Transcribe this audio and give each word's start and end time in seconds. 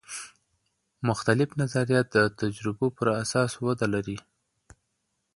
مختلف 1.07 1.49
نظریات 1.61 2.07
د 2.15 2.17
تجربو 2.39 2.85
پراساس 2.97 3.51
وده 3.65 3.87
لري. 3.93 4.17